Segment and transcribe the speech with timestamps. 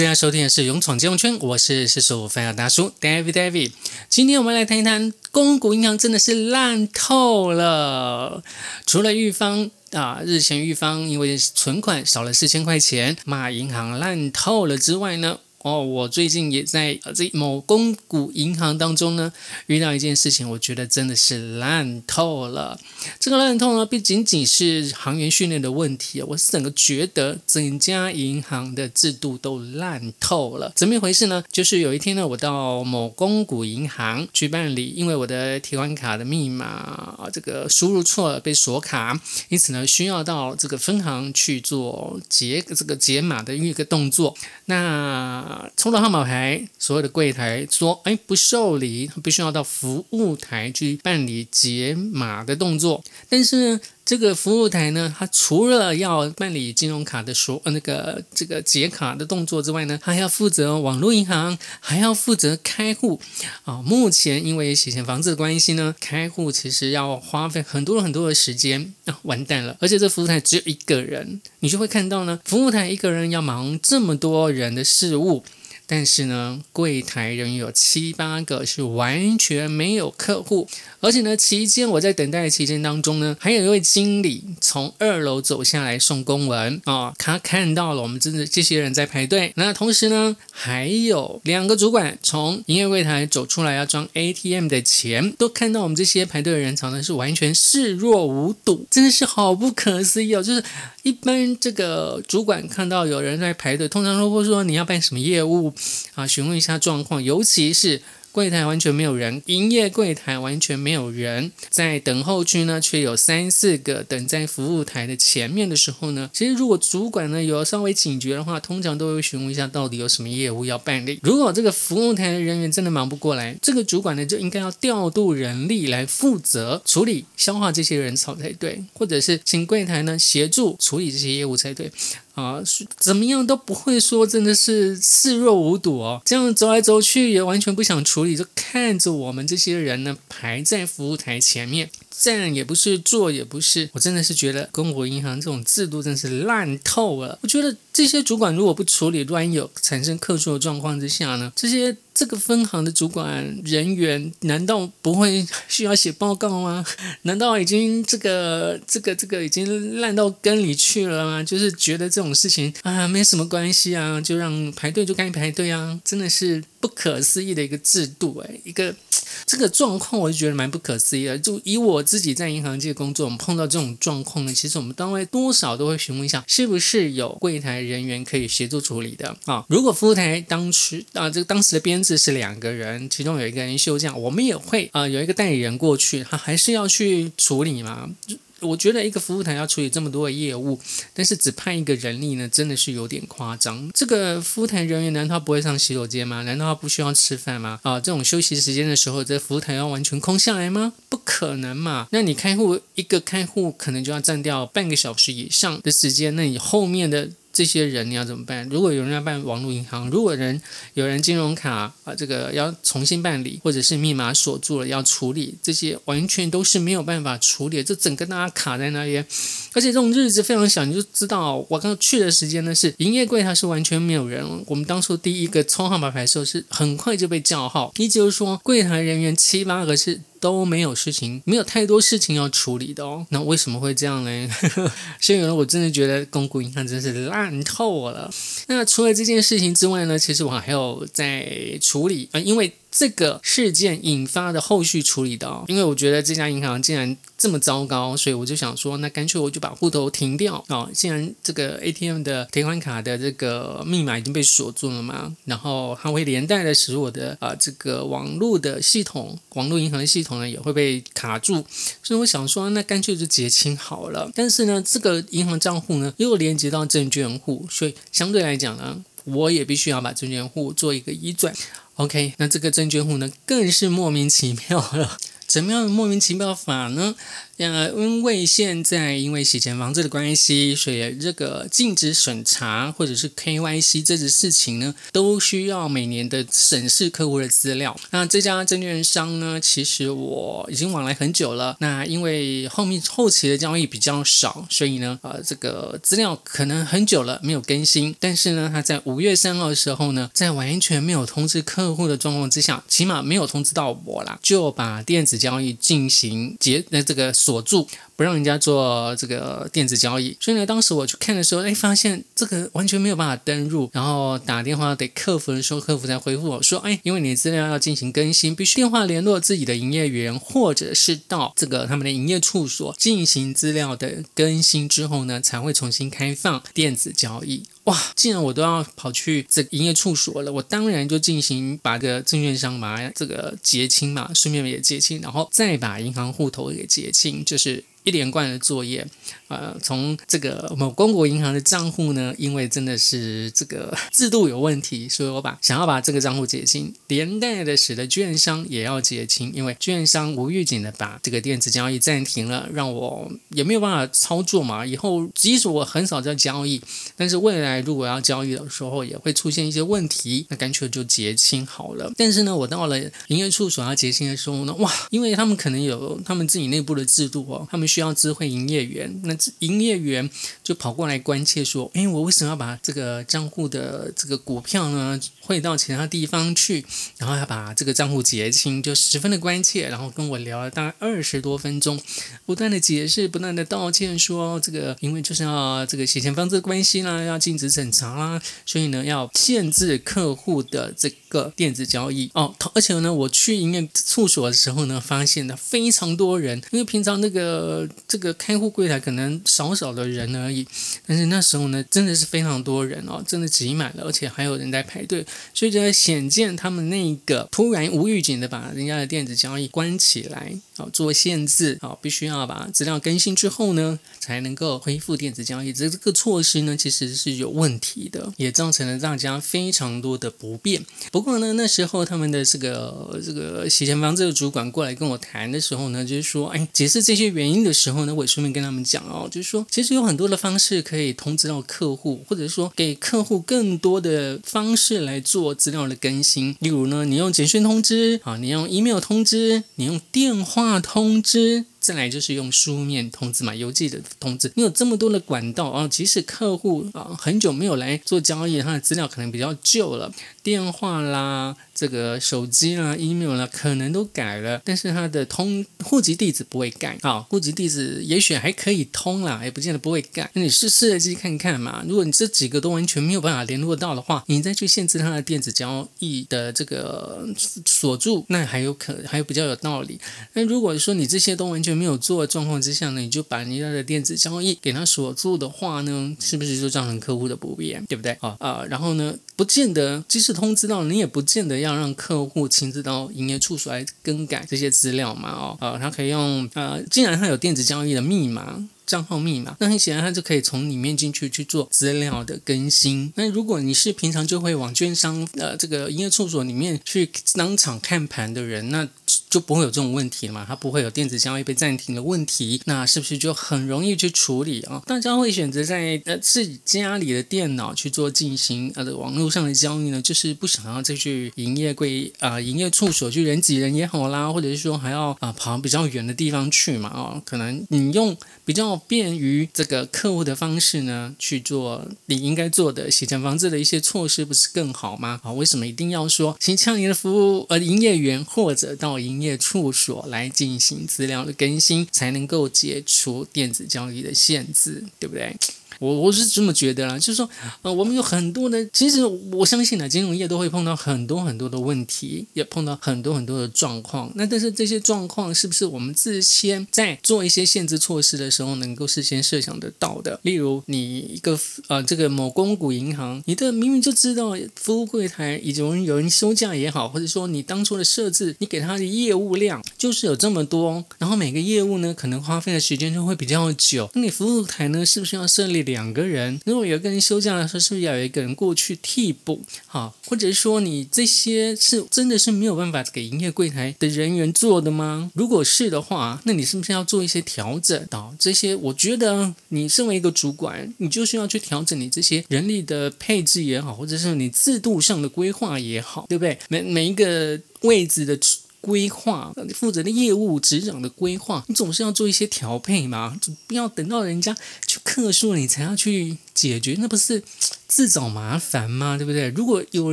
[0.00, 3.72] 现在收听的是《勇闯金融圈》，我是四十五分的大叔 David David。
[4.08, 8.42] 今天我们来谈一谈，公股银行真的是烂透了。
[8.86, 15.40] 除了玉方啊，日前玉方因为存款少了四千块钱，骂银行烂透了之外呢？
[15.62, 19.30] 哦，我最近也在这某公股银行当中呢，
[19.66, 22.80] 遇到一件事情，我觉得真的是烂透了。
[23.18, 30.72] 这个烂透呢，不仅仅是行员训练的问题，我是整个觉得整家银行的制度都烂透了。
[30.74, 31.44] 怎么一回事呢？
[31.52, 39.20] 就是有一天呢，我到某公股银行去办理，因为我的提款卡的密码这个输入错了，被锁卡，
[39.50, 44.34] 因此呢，需要到这个分行去做解这个解码的一个动作。
[44.64, 63.20] 那啊，抽到号码牌，所有的柜台说：“哎，不受理，必须要到服务台去办理解码的动作。”但是呢，这个服务台呢，它除了要办理金融卡的所呃那个这个解卡的动作之外呢，还要负责网络银行，还要负责开户
[63.62, 63.80] 啊。
[63.82, 69.76] 目前因为洗钱房子的关系呢，开户其实要花费很多很多的时间啊，完蛋了！
[69.78, 75.44] 而且这服务台只有一个人，你就会看到呢，服务台一个人要忙这么多人的事务。
[75.92, 80.68] 但是呢，柜台人有七八个是完全没有客户，
[81.00, 89.52] 而且呢，期间我在等待的期间当中呢，还有一位经理从二楼走下来送公文啊，他看到了我们真的这些人在排队。
[89.56, 100.40] 那同时呢，还有两个主管从营业柜台走出来要装 ATM 的钱，都看到我们这些排队的人潮呢，是完全视若无睹，真的是好不可思议哦！
[100.40, 100.62] 就是
[101.02, 105.72] 一般这个主管看到有人在排队，通常都会说你要办什么业务。
[106.14, 108.02] 啊，询问一下状况，尤其是。
[108.32, 121.18] 柜台完全没有人，营业柜台完全没有人，在等候区呢，却有三四个等在服务台的前面的时候呢，其实如果主管呢有稍微警觉的话，通常都会询问一下到底有什么业务要办理。
[121.22, 131.90] 如果这个服务台的人员真的忙不过来，这个主管呢就应该要调度人力来负责处理消化这些人潮才对，或者是请柜台呢协助处理这些业务才对
[132.34, 132.62] 啊，
[132.96, 138.24] 怎么样都不会说真的是视若无睹哦，这样走来走去也完全不想处。
[138.24, 147.38] 理就看着我们这些人呢排在服务台前面，站也不是，坐也不是，我真的是觉得中国银行这种制度真是烂透了。
[147.42, 151.96] 我觉得这些主管如果不处理，万一有产生客诉的状况之下呢，这些。
[152.12, 156.84] 这个分行的主管人员难道不会 需要写报告吗？
[157.22, 161.42] 难道已经这个这个这个已经烂到根里去了吗？
[161.42, 168.94] 就是觉得这种事情啊没什么关系啊，就让排队就该排队啊，真的是不可思议的一个制度哎，一个
[169.46, 171.38] 这个状况我就觉得蛮不可思议的。
[171.38, 179.64] 就以我我自己在银行界工作，我们碰到这种状况呢，其实我们单位多少都会询问一下，是不是有柜台人员可以协助处理的啊？
[179.68, 182.20] 如果服务台当时啊这个当时的编制。
[182.20, 188.10] 是两个人，其中有一个人休假，我们也会啊有一个代理人过去，他还是要去处理嘛。
[188.60, 190.78] 我觉得一个服务台要处理这么多的业务，
[191.14, 193.90] 但是只派一个人力呢，真的是有点夸张。
[193.94, 196.42] 这个服务台人员难道不会上洗手间吗？
[196.42, 197.80] 难道他不需要吃饭吗？
[197.82, 200.92] 啊，这种休息时间的时候，这服务台要完全空下来吗？
[201.08, 202.06] 不可能嘛。
[202.10, 207.30] 那你开户一个开户可能就要占掉半个小时以上的时间，那你后面的。
[207.52, 208.68] 这些人你要怎么办？
[208.68, 210.60] 如果有人要办网络银行，如果人
[210.94, 219.26] 有人金融卡啊，这个要重新办理，或者是密码锁住了要处理，这些完全都是没有办法处理，这整个大家卡在那边，
[219.72, 230.20] 而且这种日子非常小，你就知道我刚去的时间呢是营业柜台是完全没有人，我们当初第一个抽号码牌的时候是很快就被叫号，也就是说柜台人员七八个是。
[230.40, 233.26] 都没有事情，没有太多事情要处理的哦。
[233.28, 234.48] 那为什么会这样呢？
[235.20, 238.28] 所以呢，我真的觉得公股银行真是烂透了。
[238.66, 242.72] 那除了这件事情之外呢，其实我还有在处理啊，因为。
[242.90, 250.88] 这个事件引发的后续处理的，因为我觉得这家银行竟然这么糟糕，所以我就想说，那干脆我就把户头停掉啊！
[250.92, 261.64] 既然这个 ATM 的提款卡的这个密码已经被锁住了嘛，然后它会连带的使我的啊这个网络的系统、网络银行的系统呢也会被卡住，
[262.02, 264.30] 所以我想说，那干脆就结清好了。
[264.34, 271.54] 但是呢，这个银行账户呢又连接到证券户，所以相对来讲呢，我也必须要把证券户做一个移转。
[271.94, 275.18] OK，那这个证券户呢，更是莫名其妙了。
[275.46, 277.14] 怎么样莫名其妙法呢？
[277.60, 287.94] 呃，因为现在因为洗钱防治的关系，所以这个禁止审查或者是 KYC 这件事情呢，都需要每年的审视客户的资料。
[288.12, 291.76] 那这家证券商呢，其实我已经往来很久了。
[291.80, 298.16] 那因为后面后期的交易比较少，所以呢，呃，这个资料可能很久了没有更新。
[298.18, 307.30] 但是呢，他在五月三号的时候呢，在完全没有通知客户的状况之下，起码没有通知到我啦，就把电子交易进行结那这个。
[307.50, 310.36] 锁住，不让人家做这个电子交易。
[310.40, 313.90] 所以呢，当时我去看的时候，哎，发现这个完全没有办法登入。
[313.92, 328.12] 然后打电话给客服的时候，客服才回复我说：“哎，因为你的资料要进行更新，必须电话联络自己的营业员，或者是到这个他们的营业处所进行资料的更新之后呢，才会重新开放电子交易。”哇！
[328.14, 337.84] 既然我都要跑去这营业处所了，我当然就进行把个证券商把这个结清嘛，顺便也结清，然后再把银行户头给结清，就是。
[338.02, 339.06] 一连贯的作业，
[339.48, 354.86] 呃，从这个某公国银行的账户呢，因为真的是这个制度有问题，所以我把想要把这个账户结清，连带的使得券商也要结清，因为券商无预警的把这个电子交易暂停了，让我也没有办法操作嘛。
[354.86, 356.80] 以后即使我很少在交易，
[357.16, 362.10] 但是未来如果要交易的时候，也会出现一些问题，那干脆就结清好了。
[362.16, 362.98] 但是呢，我到了
[363.28, 367.89] 营业处所要结清的时候呢，哇，因为他们可能有他们自己内部的制度哦，他们。
[367.90, 370.30] 需要智慧营业员，那营业员
[370.62, 376.84] 就跑过来关切说：“哎，我为什么要把这个账户的这个股票呢汇到其他地方去？
[377.18, 379.88] 然后要把这个账户结清，就十分的关切。
[379.88, 382.00] 然后跟我聊了大概二十多分钟，
[382.46, 392.54] 不断的解释，不断的道歉，说这个因为就是要这个洗钱方式关系啦，要禁止审查啦，所以呢要限制客户的这个电子交易哦。
[392.74, 397.79] 而且呢，我去营业处所的时候呢，发现了非常多人，因为平常那个。
[398.08, 400.66] 这个开户柜台可能少少的人而已，
[401.06, 415.72] 但是那时候呢，真的是非常多人哦，真的挤满了，而且还有人在排队，所以就显见他们那个突然无预警的把人家的电子交易关起来，哦，做限制，好，必须要把资料更新之后呢，才能够恢复电子交易。
[415.72, 420.84] 这这个措施呢，其实是有问题的，也造成了大家非常多的不便。
[421.10, 427.70] 不过呢，那时候他们的这个这个洗钱方这个主管过来跟我谈的时候呢，就是说，哎，解释这些原因的。
[427.80, 436.54] 时候呢，我顺便跟他们讲哦，就是说，其实有很多的方式可以通知到客户，或者说给客户更多的方式来做资料的更新。
[436.60, 441.64] 例如呢，你用简讯通知啊，你用 email 通知，你用电话通知。
[441.80, 444.52] 再来就是用书面通知嘛，邮寄的通知。
[444.54, 450.12] 你有这么多的管道啊，即使客户啊很久没有来做交易，他的资料可能比较旧了，
[450.42, 457.20] 电话啦、这个手机啦、email 啦，可能都改了，但是他的通户籍地址不会改啊。
[457.20, 460.30] 户籍地址也许还可以通啦，也不见得不会改。
[460.34, 461.82] 那你试试着去看看嘛。
[461.88, 467.26] 如果你这几个都完全没有办法联络到的话，你再去限制他的电子交易的这个
[467.64, 469.98] 锁住，那还有可还有比较有道理。
[470.34, 478.12] 那如果说你这些都完全没有做的状况之下呢，你就把人家的电子交易给他锁住的话呢，是不是就造成客户的不便，对不对？
[478.20, 485.30] 啊啊，然后呢，不见得即使通知到你，也不见得要让客户亲自到营业处所来更改这些资料嘛？
[485.30, 488.68] 哦，啊，他可以用呃，既然他有电子交易的密码。
[488.90, 493.12] 账号密码，那很显然他就可以从里面进去去做资料的更新。
[493.14, 498.88] 那如果你是平常就会往券商呃这个营业处所里面去当场看盘的人，那
[499.28, 500.44] 就不会有这种问题了嘛？
[500.44, 504.82] 他不会有电子交易被暂停的问题，那是不是就很容易去处理啊？
[504.86, 510.02] 大家会选择在呃自己家里的电脑去做进行呃网络上的交易呢？
[510.02, 516.90] 就是不想要再去营业柜啊营业处所去人挤人也好啦，或者是说还要啊跑比较远的地方去嘛？
[516.92, 518.79] 哦，可能你用比较。
[518.86, 525.20] 便于这个客户的方式呢去做你应该做的洗钱防治的一些措施，不是更好吗？
[525.22, 535.36] 啊，为什么一定要说请向你的服务呃营业员或者到营业处所来进行资料的更新，才能够解除电子交易的限制，对不对？
[535.80, 537.28] 我我是这么觉得啦，就是说，
[537.62, 544.12] 呃，我们有很多的，其实我相信呢，金融业都会碰到很多很多的问题，也碰到很多很多的状况。
[544.14, 550.20] 那但是这些状况是不是我们事先在做一些限制措施的时候，能够事先设想得到的？
[550.22, 563.88] 例如，你一个呃，这个某公股银行，你的明明就知道服务柜台已经有人休假也好，或者说你当初的设置，你给他的业务量就是有这么多，然后每个业务呢，可能花费的时间就会比较久。
[563.94, 565.60] 那你服务台呢，是不是要设立？
[565.70, 569.42] 两个人，如果有一个人休假的时候，是不是要有一个人过去替补？
[569.66, 575.10] 好，或者说你这些是真的是没有办法给营业柜台的人员做的吗？
[575.14, 577.86] 如果是的话，那你是不是要做一些调整？
[577.88, 586.38] 到这些，我觉得你身为一个主管，你就需要去调整你这些人力的配置也好，或者是你制度上的规划也好，对不对？
[586.48, 588.18] 每每一个位置的。
[588.60, 594.36] 规划，你负责的业务执掌的规划，你总是要做一些调配嘛，不要等到人家
[594.66, 597.22] 去客诉你才要去解决，那不是
[597.66, 598.96] 自找麻烦吗？
[598.96, 599.28] 对不对？
[599.30, 599.92] 如果有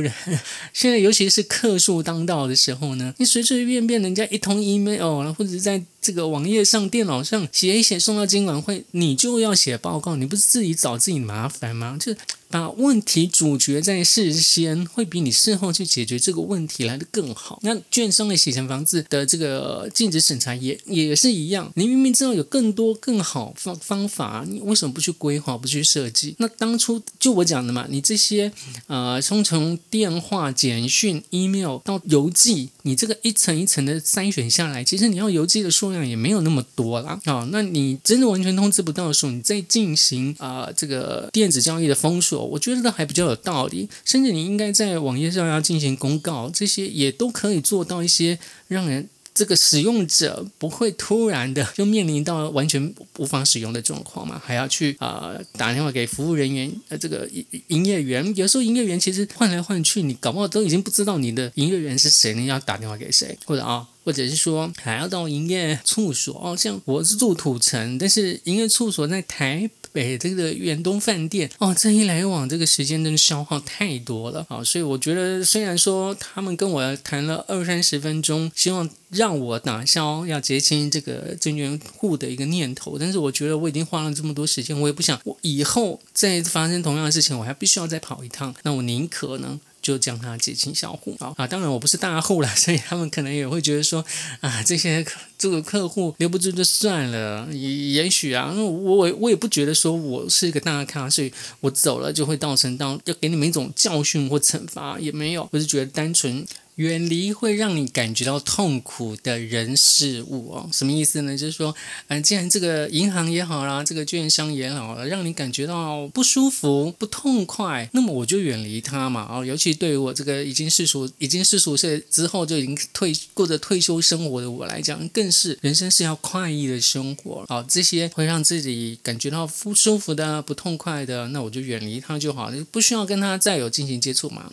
[0.00, 0.12] 人
[0.72, 11.98] 现在尤其是客诉当道的时候呢，你随随便便人家一通 email，或者是在这个网页上、电脑上写一写送到监管会，你就要写报告，你不是自己找自己麻烦吗？
[12.00, 12.18] 就是。
[12.50, 17.60] 把问题主角在事先，会比你事后去解决这个问题来的更好。
[17.62, 26.34] 那券商的洗钱房子的这个禁止审查也也是一样，你明明知道有更多更好方方法，你为什么不去规划、不去设计？
[26.38, 28.50] 那当初就我讲的嘛，你这些
[28.86, 37.18] 呃，从从电话、简讯、email 到邮寄，你这个一层一层的筛选下来，其实你要邮寄的数量也没有那么多啦。
[37.24, 37.48] 啊。
[37.50, 42.44] 那你真的完全通知不到的时候，你再进行啊这个电子交易的封锁。
[42.44, 63.86] 我觉得还比较有道理，甚至你应该在网页上要进行公告，这些也都可以做到一些让人这个使用者不会突然的就面临到完全无法使用的状况嘛，还要去啊打电话给服务人员呃这个营营业员，有时候营业员其实换来换去，你搞不好都已经不知道你的营业员是谁，你要打电话给谁，或者啊。
[64.08, 89.60] 或者是说还要到营业处所哦，像我是住土城，但是营业处所在台北这个远东饭店哦，这一来往这个时间真的消耗太多了啊，所以我觉得虽然说他们跟我谈了二三十分钟，希望让我打消要结清这个证券户的一个念头，但是我觉得我已经花了这么多时间，我也不想我以后再发生同样的事情，我还必须要再跑一趟，那我宁可呢。
[89.80, 91.46] 就将他结清小户啊啊！
[91.46, 94.04] 当然我不是大户了， 所以他们可能也会觉得说
[94.40, 95.04] 啊，这些
[95.38, 97.48] 这个客户留不住就算了。
[97.52, 106.46] 也也许啊，我我我也不觉得说我是一个大咖，所以我走了就会造成到要给你们一种教训或惩罚，也没有，我是觉得单纯。
[106.78, 111.36] 远离会让你感觉到痛苦的人事物哦，什么意思呢？
[111.36, 111.74] 就是说，
[112.06, 119.26] 嗯，既然这个银行也好啦，这个券商也好了，让你感觉到不舒服、不痛快，那么我就远离它嘛。
[119.28, 127.44] 哦，尤其对于我这个已经世俗、已经世俗岁之后就已经退过着退休生活的我来讲，更是人生是要快意的生活。
[127.48, 134.52] 好，这些会让自己感觉到不舒服的、不痛快的，那我就远离它就好，不需要跟他再有进行接触嘛。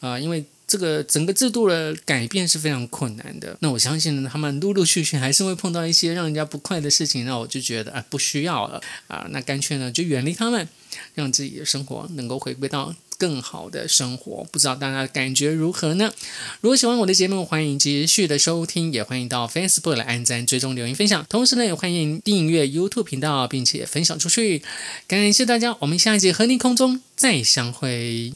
[0.00, 0.42] 啊，因为。
[0.66, 3.56] 这个整个制度的改变是非常困难的。
[3.60, 7.24] 那我相信呢，他们陆陆续续还是会碰到一些让人家不快的事情。
[7.24, 10.68] 那我就觉得啊，不需要了啊，那干脆呢就远离他们，
[11.14, 14.44] 让自己的生活能够回归到更好的生活。
[14.50, 16.12] 不知道大家感觉如何呢？
[16.60, 21.24] 如果喜欢我的节目，欢迎继续的收听，也欢迎到 Facebook 来按赞、追踪、留言、分享。
[21.28, 24.62] 同时呢，也欢迎订阅 YouTube 频道，并且分享出去。
[25.06, 28.34] 感谢大家，我们下一节和你空中再相会。